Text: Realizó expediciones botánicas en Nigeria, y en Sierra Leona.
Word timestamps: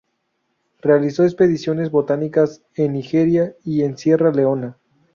Realizó 0.81 1.25
expediciones 1.25 1.91
botánicas 1.91 2.63
en 2.73 2.93
Nigeria, 2.93 3.53
y 3.63 3.83
en 3.83 3.99
Sierra 3.99 4.31
Leona. 4.31 4.79